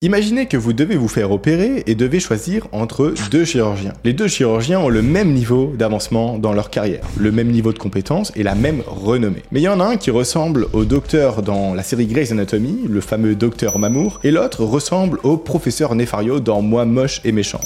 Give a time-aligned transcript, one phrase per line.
[0.00, 3.94] Imaginez que vous devez vous faire opérer et devez choisir entre deux chirurgiens.
[4.04, 7.80] Les deux chirurgiens ont le même niveau d'avancement dans leur carrière, le même niveau de
[7.80, 9.42] compétence et la même renommée.
[9.50, 12.82] Mais il y en a un qui ressemble au docteur dans la série Grey's Anatomy,
[12.88, 17.60] le fameux docteur Mamour, et l'autre ressemble au professeur Nefario dans Moi moche et méchant.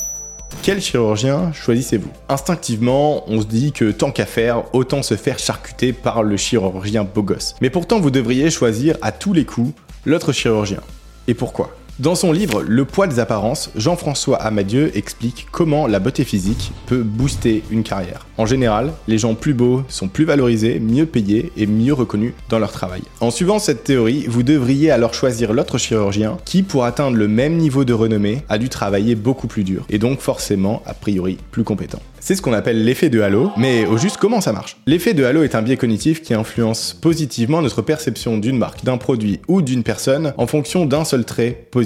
[0.63, 2.09] Quel chirurgien choisissez-vous?
[2.31, 7.05] Instinctivement, on se dit que tant qu'à faire, autant se faire charcuter par le chirurgien
[7.05, 7.57] beau gosse.
[7.61, 9.75] Mais pourtant, vous devriez choisir à tous les coups
[10.07, 10.81] l'autre chirurgien.
[11.29, 11.77] Et pourquoi?
[11.99, 17.03] Dans son livre Le poids des apparences, Jean-François Amadieu explique comment la beauté physique peut
[17.03, 18.27] booster une carrière.
[18.39, 22.59] En général, les gens plus beaux sont plus valorisés, mieux payés et mieux reconnus dans
[22.59, 23.03] leur travail.
[23.21, 27.57] En suivant cette théorie, vous devriez alors choisir l'autre chirurgien qui, pour atteindre le même
[27.57, 31.65] niveau de renommée, a dû travailler beaucoup plus dur et donc forcément, a priori, plus
[31.65, 32.01] compétent.
[32.25, 34.77] C'est ce qu'on appelle l'effet de halo, mais au juste comment ça marche?
[34.87, 38.97] L'effet de halo est un biais cognitif qui influence positivement notre perception d'une marque, d'un
[38.97, 41.82] produit ou d'une personne en fonction d'un seul trait positif.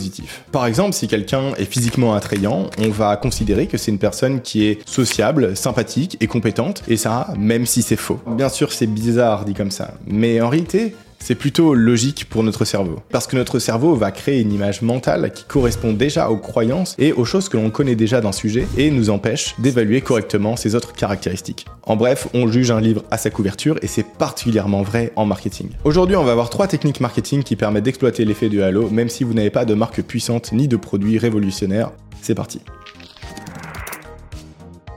[0.52, 4.66] Par exemple, si quelqu'un est physiquement attrayant, on va considérer que c'est une personne qui
[4.66, 8.20] est sociable, sympathique et compétente, et ça, même si c'est faux.
[8.26, 10.94] Bien sûr, c'est bizarre dit comme ça, mais en réalité,
[11.26, 13.00] c'est plutôt logique pour notre cerveau.
[13.10, 17.12] Parce que notre cerveau va créer une image mentale qui correspond déjà aux croyances et
[17.12, 20.92] aux choses que l'on connaît déjà d'un sujet et nous empêche d'évaluer correctement ses autres
[20.92, 21.66] caractéristiques.
[21.82, 25.70] En bref, on juge un livre à sa couverture et c'est particulièrement vrai en marketing.
[25.82, 29.24] Aujourd'hui, on va voir trois techniques marketing qui permettent d'exploiter l'effet de halo même si
[29.24, 31.90] vous n'avez pas de marque puissante ni de produits révolutionnaires.
[32.22, 32.60] C'est parti.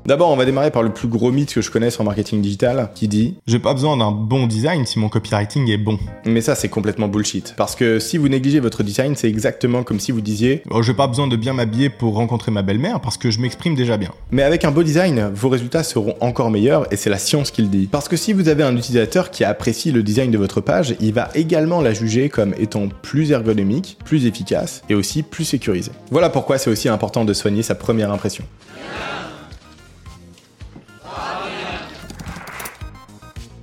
[0.10, 2.90] D'abord, on va démarrer par le plus gros mythe que je connaisse en marketing digital,
[2.96, 6.00] qui dit J'ai pas besoin d'un bon design si mon copywriting est bon.
[6.26, 7.54] Mais ça, c'est complètement bullshit.
[7.56, 10.96] Parce que si vous négligez votre design, c'est exactement comme si vous disiez oh, J'ai
[10.96, 14.10] pas besoin de bien m'habiller pour rencontrer ma belle-mère parce que je m'exprime déjà bien.
[14.32, 17.62] Mais avec un beau design, vos résultats seront encore meilleurs et c'est la science qui
[17.62, 17.86] le dit.
[17.86, 21.14] Parce que si vous avez un utilisateur qui apprécie le design de votre page, il
[21.14, 25.92] va également la juger comme étant plus ergonomique, plus efficace et aussi plus sécurisée.
[26.10, 28.44] Voilà pourquoi c'est aussi important de soigner sa première impression.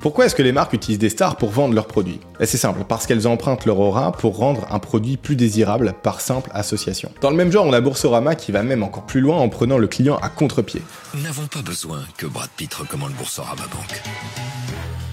[0.06, 2.20] Pourquoi est-ce que les marques utilisent des stars pour vendre leurs produits?
[2.38, 6.20] Eh, C'est simple, parce qu'elles empruntent leur aura pour rendre un produit plus désirable par
[6.20, 7.10] simple association.
[7.22, 9.78] Dans le même genre, on a Boursorama qui va même encore plus loin en prenant
[9.78, 10.80] le client à contre-pied.
[11.12, 14.00] Nous n'avons pas besoin que Brad Pitt recommande Boursorama Banque.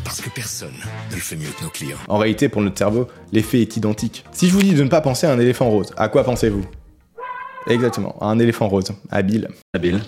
[0.03, 0.75] Parce que personne
[1.09, 1.97] ne le fait mieux que nos clients.
[2.07, 4.23] En réalité, pour notre cerveau, l'effet est identique.
[4.31, 6.65] Si je vous dis de ne pas penser à un éléphant rose, à quoi pensez-vous?
[7.65, 8.91] Exactement, à un éléphant rose.
[9.09, 9.47] Habile.
[9.73, 10.01] Habile.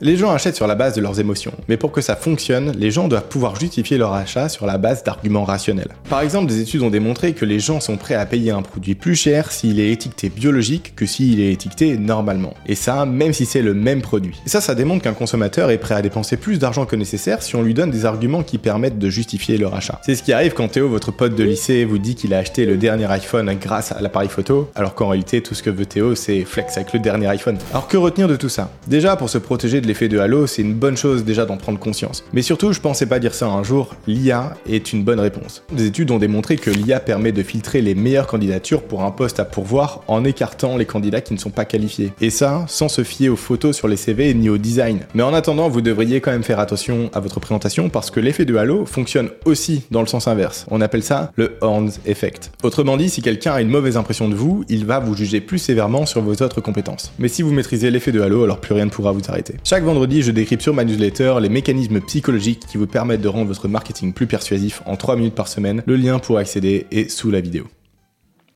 [0.00, 2.92] Les gens achètent sur la base de leurs émotions, mais pour que ça fonctionne, les
[2.92, 5.88] gens doivent pouvoir justifier leur achat sur la base d'arguments rationnels.
[6.08, 8.94] Par exemple, des études ont démontré que les gens sont prêts à payer un produit
[8.94, 12.54] plus cher s'il est étiqueté biologique que s'il est étiqueté normalement.
[12.66, 14.36] Et ça, même si c'est le même produit.
[14.46, 17.56] Et ça, ça démontre qu'un consommateur est prêt à dépenser plus d'argent que nécessaire si
[17.56, 20.00] on lui donne des arguments qui permettent de justifier leur achat.
[20.04, 22.66] C'est ce qui arrive quand Théo, votre pote de lycée, vous dit qu'il a acheté
[22.66, 26.14] le dernier iPhone grâce à l'appareil photo, alors qu'en réalité, tout ce que veut Théo,
[26.14, 27.58] c'est flex avec le dernier iPhone.
[27.72, 28.70] Alors que retenir de tout ça?
[28.86, 31.78] Déjà, pour se protéger de l'effet de halo, c'est une bonne chose déjà d'en prendre
[31.78, 32.22] conscience.
[32.32, 35.64] Mais surtout, je pensais pas dire ça un jour, l'IA est une bonne réponse.
[35.72, 39.40] Des études ont démontré que l'IA permet de filtrer les meilleures candidatures pour un poste
[39.40, 42.12] à pourvoir en écartant les candidats qui ne sont pas qualifiés.
[42.20, 45.00] Et ça, sans se fier aux photos sur les CV ni au design.
[45.14, 48.44] Mais en attendant, vous devriez quand même faire attention à votre présentation parce que l'effet
[48.44, 50.66] de halo fonctionne aussi dans le sens inverse.
[50.70, 52.52] On appelle ça le Horns Effect.
[52.62, 55.58] Autrement dit, si quelqu'un a une mauvaise impression de vous, il va vous juger plus
[55.58, 57.12] sévèrement sur vos autres compétences.
[57.18, 59.54] Mais si vous maîtrisez l'effet de halo, alors plus rien ne pourra vous arrêter.
[59.64, 63.48] Chaque vendredi, je décris sur ma newsletter les mécanismes psychologiques qui vous permettent de rendre
[63.48, 65.82] votre marketing plus persuasif en 3 minutes par semaine.
[65.86, 67.66] Le lien pour accéder est sous la vidéo.